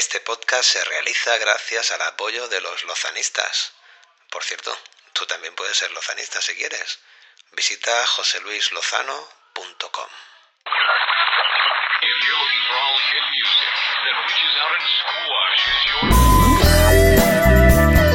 [0.00, 3.72] Este podcast se realiza gracias al apoyo de los lozanistas.
[4.30, 4.74] Por cierto,
[5.12, 7.00] tú también puedes ser lozanista si quieres.
[7.52, 10.08] Visita joseluislozano.com.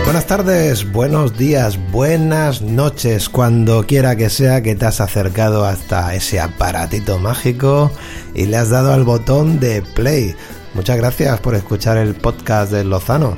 [0.06, 6.16] Buenas tardes, buenos días, buenas noches, cuando quiera que sea que te has acercado hasta
[6.16, 7.92] ese aparatito mágico
[8.34, 10.36] y le has dado al botón de play.
[10.76, 13.38] Muchas gracias por escuchar el podcast de Lozano.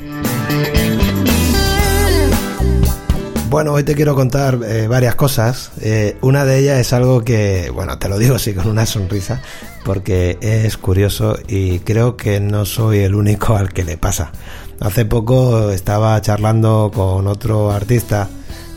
[3.47, 5.71] Bueno, hoy te quiero contar eh, varias cosas.
[5.79, 9.41] Eh, una de ellas es algo que, bueno, te lo digo así con una sonrisa,
[9.85, 14.31] porque es curioso y creo que no soy el único al que le pasa.
[14.79, 18.27] Hace poco estaba charlando con otro artista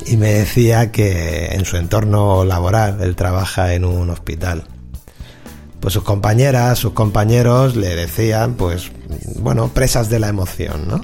[0.07, 4.65] y me decía que en su entorno laboral él trabaja en un hospital.
[5.81, 8.91] Pues sus compañeras, sus compañeros le decían, pues,
[9.37, 11.01] bueno, presas de la emoción, ¿no?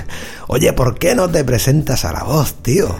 [0.46, 2.94] Oye, ¿por qué no te presentas a la voz, tío?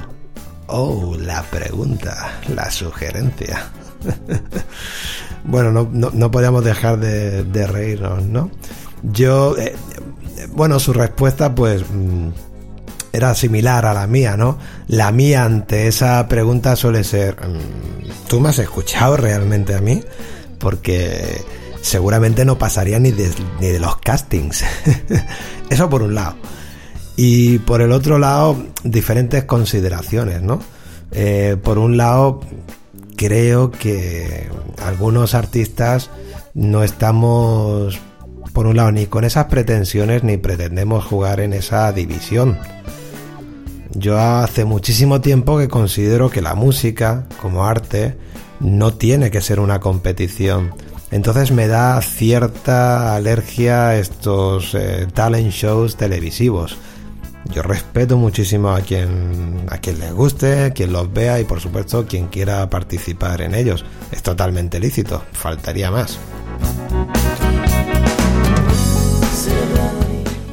[0.66, 3.70] Oh, la pregunta, la sugerencia.
[5.44, 8.50] bueno, no, no, podíamos dejar de, reírnos, ¿no?
[9.02, 9.74] Yo, eh,
[10.52, 12.28] bueno, su respuesta pues mm,
[13.12, 14.58] era similar a la mía, ¿no?
[14.86, 20.02] La mía ante esa pregunta suele ser, mm, ¿tú me has escuchado realmente a mí?
[20.60, 21.42] Porque
[21.80, 24.64] seguramente no pasaría ni de, los castings.
[25.70, 26.36] Eso por un lado.
[27.16, 30.60] Y por el otro lado, diferentes consideraciones, ¿no?
[31.10, 32.40] Eh, por un lado,
[33.16, 34.48] creo que
[34.84, 36.10] algunos artistas
[36.54, 37.98] no estamos
[38.52, 42.58] por un lado, ni con esas pretensiones ni pretendemos jugar en esa división.
[43.92, 48.16] Yo hace muchísimo tiempo que considero que la música, como arte,
[48.60, 50.74] no tiene que ser una competición.
[51.10, 56.76] Entonces me da cierta alergia a estos eh, talent shows televisivos.
[57.52, 61.60] Yo respeto muchísimo a quien a quien les guste, a quien los vea y por
[61.60, 63.84] supuesto quien quiera participar en ellos.
[64.12, 66.18] Es totalmente lícito, faltaría más.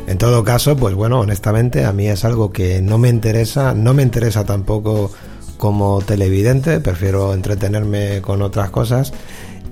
[0.07, 3.93] En todo caso, pues bueno, honestamente a mí es algo que no me interesa, no
[3.93, 5.11] me interesa tampoco
[5.57, 9.13] como televidente, prefiero entretenerme con otras cosas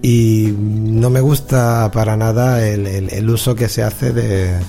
[0.01, 4.59] y no me gusta para nada el, uso que se hace de,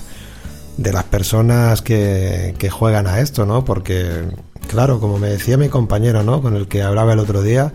[0.78, 3.64] las personas que, que, juegan a esto, ¿no?
[3.64, 4.24] Porque,
[4.68, 6.40] claro, como me decía mi compañero, ¿no?
[6.40, 7.72] Con el que hablaba el otro día,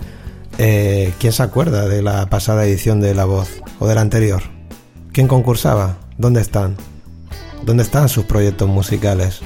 [0.58, 3.50] eh, ¿quién se acuerda de la pasada edición de La Voz
[3.80, 4.42] o de la anterior?
[5.12, 5.98] ¿Quién concursaba?
[6.18, 6.78] ¿Dónde están?
[7.64, 9.42] ¿Dónde están sus proyectos musicales?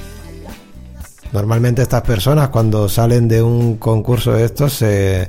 [1.32, 5.28] Normalmente estas personas cuando salen de un concurso de estos se,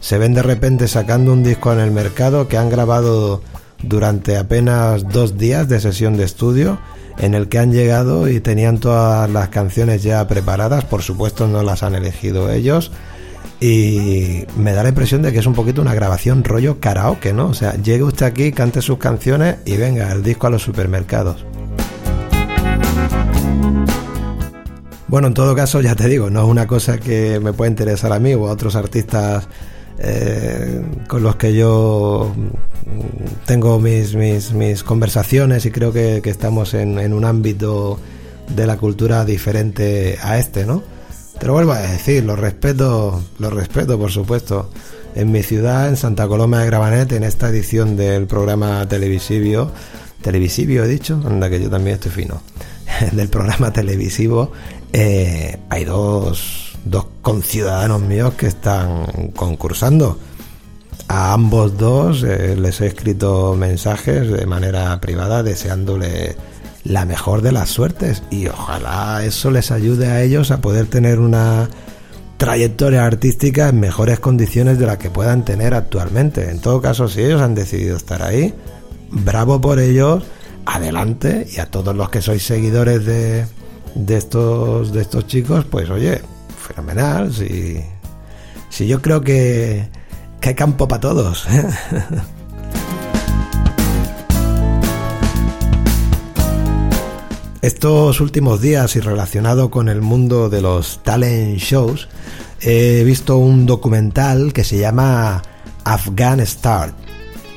[0.00, 3.42] se ven de repente sacando un disco en el mercado que han grabado
[3.82, 6.78] durante apenas dos días de sesión de estudio
[7.18, 11.62] en el que han llegado y tenían todas las canciones ya preparadas, por supuesto no
[11.62, 12.90] las han elegido ellos
[13.60, 17.46] y me da la impresión de que es un poquito una grabación rollo karaoke, ¿no?
[17.46, 21.44] O sea, llegue usted aquí, cante sus canciones y venga el disco a los supermercados.
[25.14, 28.12] Bueno, en todo caso, ya te digo, no es una cosa que me pueda interesar
[28.12, 29.46] a mí o a otros artistas
[30.00, 32.34] eh, con los que yo
[33.46, 38.00] tengo mis, mis, conversaciones y creo que, estamos en, un ámbito
[38.56, 40.82] de la cultura diferente a este, ¿no?
[41.38, 44.68] Te lo vuelvo a decir, lo respeto, lo respeto, por supuesto.
[45.14, 49.70] En mi ciudad, en Santa Coloma de Gravanet, en esta edición del programa televisivo,
[50.22, 52.42] televisivo he dicho, anda que yo también estoy fino,
[53.12, 54.50] del programa televisivo,
[54.96, 60.20] eh, hay dos, dos conciudadanos míos que están concursando.
[61.08, 66.36] A ambos dos eh, les he escrito mensajes de manera privada deseándole
[66.84, 71.18] la mejor de las suertes y ojalá eso les ayude a ellos a poder tener
[71.18, 71.68] una
[72.36, 76.50] trayectoria artística en mejores condiciones de las que puedan tener actualmente.
[76.50, 78.54] En todo caso, si ellos han decidido estar ahí,
[79.10, 80.22] bravo por ellos,
[80.66, 83.44] adelante y a todos los que sois seguidores de,
[83.94, 86.20] de estos, de estos chicos, pues oye,
[86.56, 87.32] fenomenal.
[87.32, 87.80] Si,
[88.70, 89.88] si yo creo que,
[90.42, 91.46] hay campo para todos.
[97.62, 102.10] Estos últimos días y relacionado con el mundo de los talent shows,
[102.60, 105.40] he visto un documental que se llama
[105.84, 106.92] Afghan Star.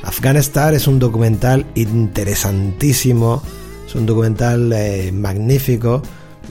[0.03, 3.43] Afghan Star es un documental interesantísimo,
[3.85, 6.01] es un documental eh, magnífico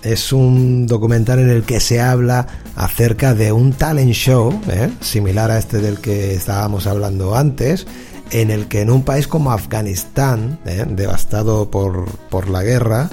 [0.03, 4.91] es un documental en el que se habla acerca de un talent show, ¿eh?
[5.01, 7.87] similar a este del que estábamos hablando antes,
[8.31, 10.85] en el que en un país como Afganistán, ¿eh?
[10.89, 13.11] devastado por, por la guerra,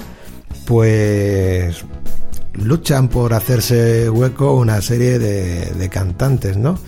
[0.64, 1.84] pues
[2.54, 6.78] luchan por hacerse hueco una serie de, cantantes, ¿no?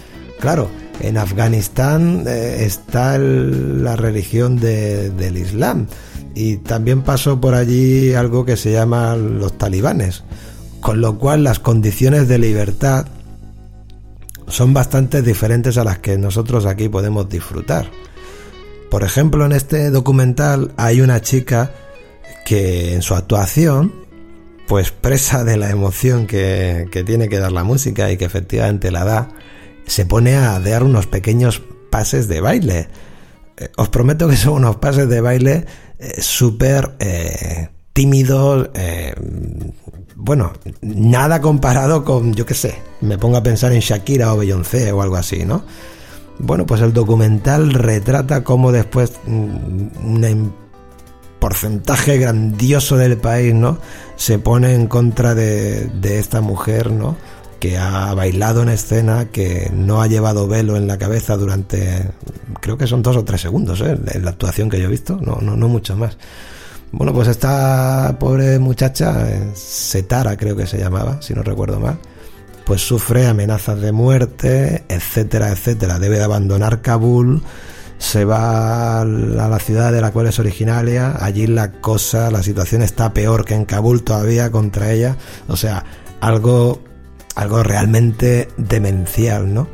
[0.40, 0.68] Claro,
[1.00, 5.86] en Afganistán eh, está la religión del Islam
[6.36, 10.22] y también pasó por allí algo que se llama los talibanes,
[10.82, 13.06] con lo cual las condiciones de libertad
[14.46, 17.90] son bastante diferentes a las que nosotros aquí podemos disfrutar.
[18.90, 21.72] Por ejemplo, en este documental hay una chica
[22.44, 23.94] que en su actuación,
[24.68, 29.04] pues presa de la emoción que, tiene que dar la música y que efectivamente la
[29.04, 29.28] da,
[29.86, 32.88] se pone a dar unos pequeños pases de baile.
[33.56, 35.66] Eh, os prometo que son unos pases de baile
[35.98, 38.68] eh, súper eh, tímidos,
[40.14, 44.92] bueno, nada comparado con, yo qué sé, me pongo a pensar en Shakira o Beyoncé
[44.92, 45.64] o algo así, ¿no?
[46.38, 50.54] Bueno, pues el documental retrata cómo después mm, un
[51.38, 53.78] porcentaje grandioso del país, ¿no?
[54.16, 57.16] Se pone en contra de, esta mujer, ¿no?
[57.58, 62.10] Que ha bailado en escena, que no ha llevado velo en la cabeza durante,
[62.60, 63.98] creo que son dos o tres segundos, ¿eh?
[64.12, 66.18] En la actuación que yo he visto, no, no, no mucho más.
[66.92, 71.98] Bueno, pues esta pobre muchacha, eh, Setara creo que se llamaba, si no recuerdo mal,
[72.64, 75.98] pues sufre amenazas de muerte, etcétera, etcétera.
[75.98, 77.42] Debe de abandonar Kabul,
[77.98, 82.82] se va a la ciudad de la cual es originaria, allí la cosa, la situación
[82.82, 85.16] está peor que en Kabul todavía contra ella,
[85.48, 85.84] o sea,
[86.20, 86.80] algo,
[87.36, 89.68] algo realmente demencial, ¿no?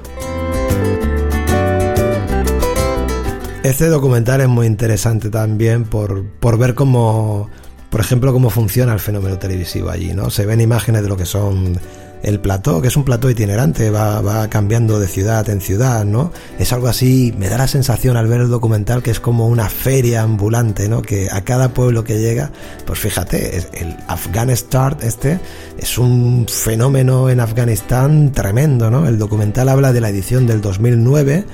[3.63, 7.49] Este documental es muy interesante también por, por ver cómo,
[7.91, 10.31] por ejemplo, cómo funciona el fenómeno televisivo allí, ¿no?
[10.31, 11.79] Se ven imágenes de lo que son
[12.23, 16.33] el plató, que es un plató itinerante, va, cambiando de ciudad en ciudad, ¿no?
[16.59, 19.69] Es algo así, me da la sensación al ver el documental que es como una
[19.69, 21.03] feria ambulante, ¿no?
[21.03, 22.51] Que a cada pueblo que llega,
[22.87, 25.41] pues fíjate, el Afghan Start este
[25.79, 29.09] es un fenómeno en Afganistán tremendo, ¿no?
[29.09, 31.45] El documental habla de la edición del 2009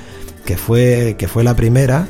[0.45, 2.09] que fue, que fue la primera.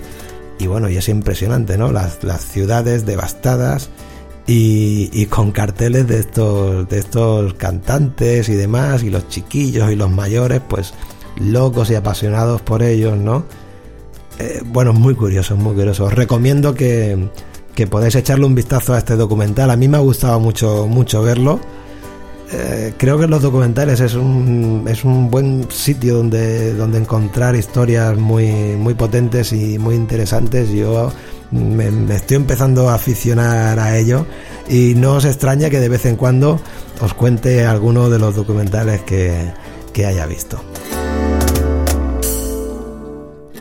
[0.61, 1.93] Y bueno, y es impresionante, ¿no?
[1.93, 3.91] Las ciudades devastadas
[4.51, 10.11] y, con carteles de estos, de estos cantantes y demás, y los chiquillos y los
[10.11, 10.95] mayores, pues
[11.37, 13.45] locos y apasionados por ellos, ¿no?
[14.39, 16.05] Eh, bueno, muy curioso, muy curioso.
[16.05, 17.29] Os recomiendo que,
[17.75, 19.71] que podáis echarle un vistazo a este documental.
[19.71, 21.61] A mí me ha gustado mucho, mucho verlo.
[22.51, 28.17] Eh, creo que los documentales es un, es un buen sitio donde, donde encontrar historias
[28.17, 28.47] muy,
[28.77, 30.71] muy potentes y muy interesantes.
[30.71, 31.13] Yo
[31.51, 34.27] me, estoy empezando a aficionar a ello
[34.69, 36.61] y no os extraña que de vez en cuando
[37.01, 39.53] os cuente alguno de los documentales que,
[39.93, 40.61] que haya visto.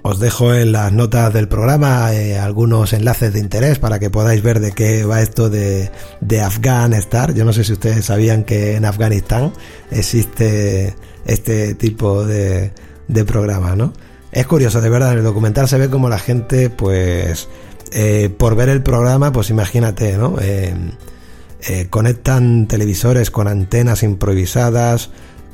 [0.03, 4.41] Os dejo en las notas del programa eh, algunos enlaces de interés para que podáis
[4.41, 5.91] ver de qué va esto de,
[6.21, 7.35] de Afghanistan.
[7.35, 9.51] Yo no sé si ustedes sabían que en Afganistán
[9.91, 10.95] existe
[11.25, 12.71] este tipo de,
[13.09, 13.91] de programa, ¿no?
[14.31, 17.49] Es curioso, de verdad, en el documental se ve como la gente, pues,
[17.91, 20.35] eh, por ver el programa, pues imagínate, ¿no?
[20.41, 25.09] Eh, conectan televisores con antenas improvisadas,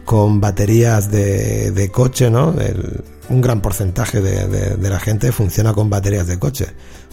[0.05, 2.53] con baterías de, coche, ¿no?
[3.29, 6.67] un gran porcentaje de, la gente funciona con baterías de coche.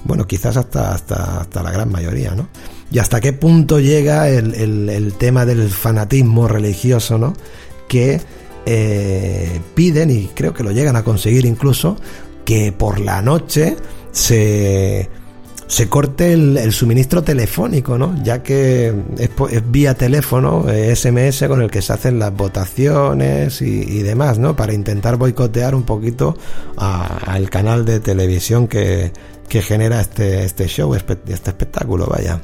[0.04, 2.48] Bueno, quizás hasta, hasta, hasta la gran mayoría, ¿no?
[2.90, 7.34] Y hasta qué punto llega el, tema del fanatismo religioso, ¿no?
[7.88, 8.20] Que
[8.66, 11.96] eh, piden, y creo que lo llegan a conseguir incluso,
[12.44, 13.76] que por la noche
[14.12, 15.08] se
[15.70, 18.20] se corte el, suministro telefónico, ¿no?
[18.24, 24.40] Ya que es, vía teléfono, SMS con el que se hacen las votaciones y, demás,
[24.40, 24.56] ¿no?
[24.56, 26.36] Para intentar boicotear un poquito
[26.76, 29.12] al canal de televisión que,
[29.48, 32.40] que genera este, este show, este espectáculo, vaya.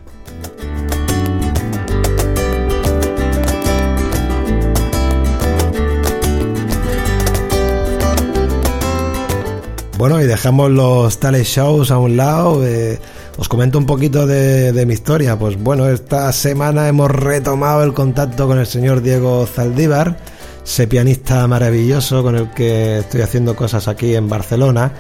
[10.09, 12.65] Bueno, y dejamos los tales shows a un lado.
[12.65, 12.97] Eh,
[13.39, 15.37] os comento un poquito de, mi historia.
[15.37, 20.17] Pues bueno, esta semana hemos retomado el contacto con el señor Diego Zaldívar,
[20.65, 24.93] ese pianista maravilloso con el que estoy haciendo cosas aquí en Barcelona.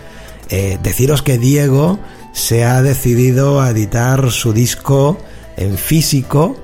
[0.51, 2.01] Eh, deciros que Diego
[2.33, 5.19] se ha decidido a editar su disco
[5.57, 6.57] en físico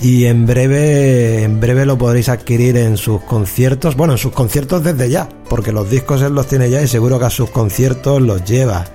[0.00, 4.82] y en breve en breve lo podréis adquirir en sus conciertos bueno en sus conciertos
[4.82, 8.22] desde ya porque los discos él los tiene ya y seguro que a sus conciertos
[8.22, 8.86] los lleva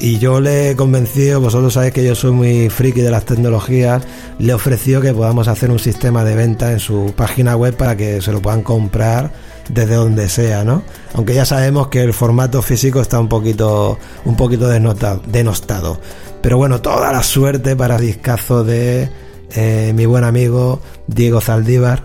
[0.00, 4.02] y yo le he convencido vosotros sabéis que yo soy muy friki de las tecnologías
[4.38, 7.96] le he ofrecido que podamos hacer un sistema de venta en su página web para
[7.96, 9.30] que se lo puedan comprar
[9.68, 10.82] desde donde sea, ¿no?
[11.14, 16.00] Aunque ya sabemos que el formato físico está un poquito, un poquito denostado.
[16.40, 19.10] Pero bueno, toda la suerte para discazo de
[19.54, 22.04] eh, mi buen amigo Diego Zaldívar.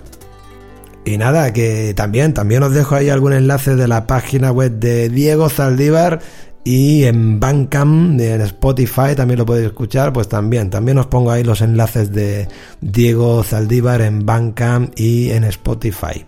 [1.06, 5.10] Y nada, que también, también os dejo ahí algún enlace de la página web de
[5.10, 6.22] Diego Zaldívar
[6.64, 11.44] y en Bandcamp, en Spotify también lo podéis escuchar, pues también, también os pongo ahí
[11.44, 12.48] los enlaces de
[12.80, 16.26] Diego Zaldívar en Bandcamp y en Spotify.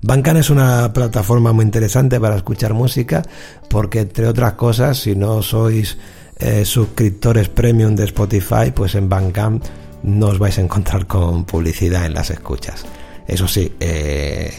[0.00, 3.22] Bandcamp es una plataforma muy interesante para escuchar música
[3.68, 5.96] porque entre otras cosas, si no sois
[6.38, 9.64] eh, suscriptores premium de Spotify, pues en Bandcamp
[10.02, 12.84] no os vais a encontrar con publicidad en las escuchas.
[13.26, 14.52] Eso sí, eh,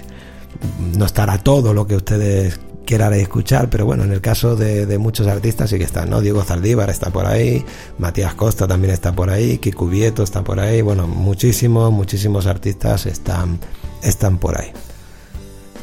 [0.96, 5.28] no estará todo lo que ustedes quieran escuchar, pero bueno, en el caso de, muchos
[5.28, 6.22] artistas sí que están, ¿no?
[6.22, 7.64] Diego Zaldívar está por ahí,
[7.98, 13.06] Matías Costa también está por ahí, Kiku Vieto está por ahí, bueno, muchísimos, muchísimos artistas
[13.06, 13.60] están,
[14.02, 14.72] están por ahí.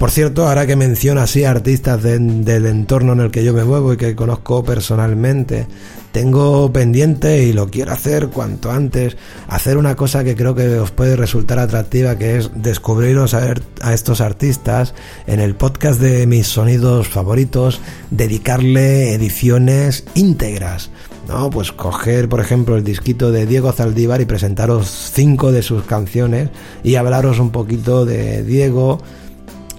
[0.01, 3.93] Por cierto, ahora que menciona así artistas del entorno en el que yo me muevo
[3.93, 5.67] y que conozco personalmente,
[6.11, 10.91] tengo pendiente y lo quiero hacer cuanto antes, hacer una cosa que creo que os
[10.91, 13.53] puede resultar atractiva, que es descubriros a,
[13.83, 14.95] a estos artistas
[15.27, 20.89] en el podcast de mis sonidos favoritos, dedicarle ediciones íntegras.
[21.29, 21.51] ¿no?
[21.51, 26.49] Pues coger, por ejemplo, el disquito de Diego Zaldívar y presentaros cinco de sus canciones
[26.83, 29.03] y hablaros un poquito de Diego,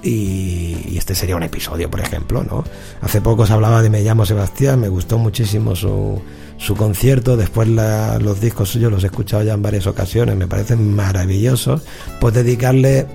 [0.03, 2.63] y, este sería un episodio, por ejemplo, ¿no?
[3.01, 6.21] Hace poco se hablaba de Me llamo Sebastián, me gustó muchísimo su,
[6.57, 10.95] su concierto, después los discos suyos los he escuchado ya en varias ocasiones, me parecen
[10.95, 11.83] maravillosos,
[12.19, 13.07] pues dedicarle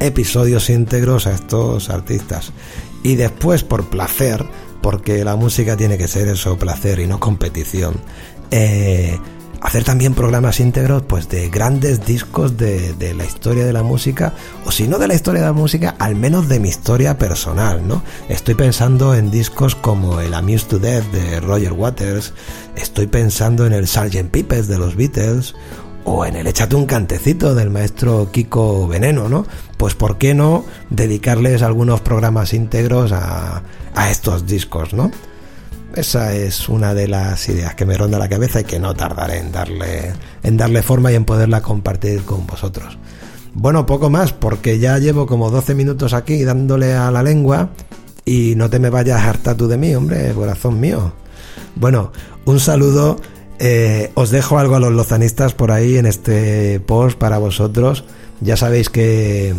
[0.00, 2.52] episodios íntegros a estos artistas.
[3.02, 4.44] Y después, por placer,
[4.80, 7.94] porque la música tiene que ser eso, placer y no competición,
[8.50, 9.18] eh,
[9.62, 14.34] hacer también programas íntegros pues de grandes discos de, de, la historia de la música
[14.66, 17.86] o si no de la historia de la música al menos de mi historia personal
[17.86, 22.34] no estoy pensando en discos como el Amused to Death de Roger Waters
[22.74, 24.30] estoy pensando en el Sgt.
[24.30, 25.54] Pepper's de los Beatles
[26.04, 29.46] o en el Échate un cantecito del maestro Kiko Veneno, ¿no?
[29.76, 33.62] Pues ¿por qué no dedicarles algunos programas íntegros a,
[33.94, 35.12] a estos discos, ¿no?
[35.94, 39.38] Esa es una de las ideas que me ronda la cabeza y que no tardaré
[39.38, 42.98] en darle, en darle forma y en poderla compartir con vosotros.
[43.54, 47.70] Bueno, poco más, porque ya llevo como 12 minutos aquí dándole a la lengua
[48.24, 51.12] y no te me vayas a hartar tú de mí, hombre, corazón mío.
[51.74, 52.12] Bueno,
[52.44, 53.20] un saludo.
[53.58, 58.04] Eh, os dejo algo a los lozanistas por ahí en este post para vosotros.
[58.40, 59.54] Ya sabéis que,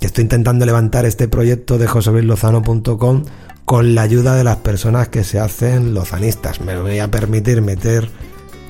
[0.00, 3.24] estoy intentando levantar este proyecto de joseluislozano.com
[3.68, 6.62] con la ayuda de las personas que se hacen lozanistas.
[6.62, 8.08] Me voy a permitir meter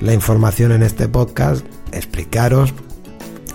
[0.00, 2.75] la información en este podcast, explicaros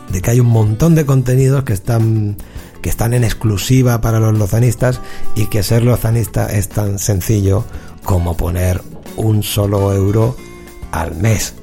[0.09, 2.37] de que hay un montón de contenidos que están
[2.81, 5.01] que están en exclusiva para los lozanistas
[5.35, 7.65] y que ser lozanista es tan sencillo
[8.05, 8.81] como poner
[9.17, 10.37] un solo euro
[10.93, 11.55] al mes.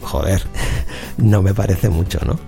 [0.00, 0.44] Joder,
[1.18, 2.38] no me parece mucho, ¿no?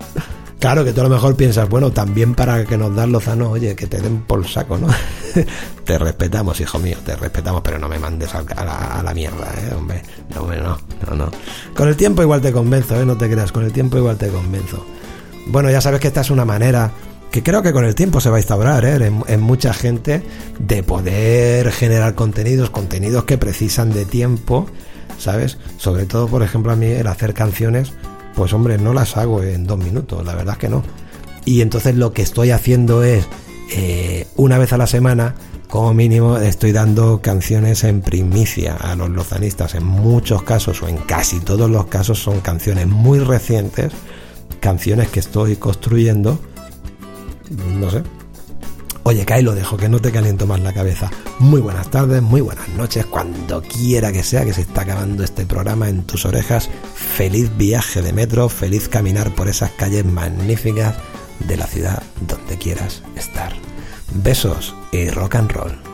[0.61, 3.75] Claro que tú a lo mejor piensas, bueno, también para que nos dan Lozano, oye,
[3.75, 4.87] que te den por saco, ¿no?
[5.85, 9.75] te respetamos, hijo mío, te respetamos, pero no me mandes a la, mierda, ¿eh?
[9.77, 10.03] Hombre,
[10.35, 11.31] no, no, no.
[11.75, 13.05] Con el tiempo igual te convenzo, ¿eh?
[13.05, 14.85] No te creas, con el tiempo igual te convenzo.
[15.47, 16.93] Bueno, ya sabes que esta es una manera
[17.31, 19.11] que creo que con el tiempo se va a instaurar ¿eh?
[19.27, 20.23] en, mucha gente
[20.59, 24.67] de poder generar contenidos, contenidos que precisan de tiempo,
[25.19, 25.59] ¿sabes?
[25.79, 27.93] Sobre todo, por ejemplo, a mí el hacer canciones
[28.35, 30.83] pues hombre, no las hago en dos minutos, la verdad es que no.
[31.45, 33.27] Y entonces lo que estoy haciendo es,
[33.75, 35.35] eh, una vez a la semana,
[35.69, 39.75] como mínimo, estoy dando canciones en primicia a los lozanistas.
[39.75, 43.93] En muchos casos, o en casi todos los casos, son canciones muy recientes,
[44.61, 46.39] canciones que estoy construyendo,
[47.79, 48.03] no sé,
[49.05, 51.11] Oye, ahí lo dejo, que no te caliento más la cabeza.
[51.41, 55.45] Muy buenas tardes, muy buenas noches, cuando quiera que sea que se está acabando este
[55.45, 56.71] programa en tus orejas.
[56.95, 60.95] Feliz viaje de metro, feliz caminar por esas calles magníficas
[61.47, 63.53] de la ciudad donde quieras estar.
[64.15, 65.92] Besos y rock and roll.